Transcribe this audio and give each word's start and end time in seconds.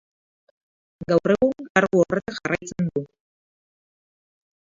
Gaur 1.11 1.33
egun 1.33 1.67
kargu 1.79 2.01
horretan 2.05 2.39
jarraitzen 2.39 2.89
du. 2.97 3.05